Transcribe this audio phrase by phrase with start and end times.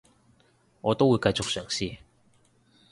[0.81, 1.99] 我都會繼續嘗試